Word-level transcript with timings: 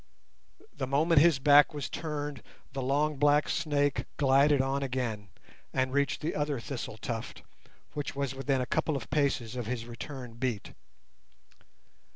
The 0.75 0.87
moment 0.87 1.21
his 1.21 1.37
back 1.37 1.75
was 1.75 1.87
turned 1.87 2.41
the 2.73 2.81
long 2.81 3.17
black 3.17 3.47
snake 3.47 4.05
glided 4.17 4.59
on 4.59 4.81
again, 4.81 5.29
and 5.73 5.93
reached 5.93 6.21
the 6.21 6.33
other 6.33 6.59
thistle 6.59 6.97
tuft, 6.97 7.43
which 7.93 8.15
was 8.15 8.33
within 8.33 8.61
a 8.61 8.65
couple 8.65 8.97
of 8.97 9.11
paces 9.11 9.55
of 9.55 9.67
his 9.67 9.85
return 9.85 10.33
beat. 10.37 10.73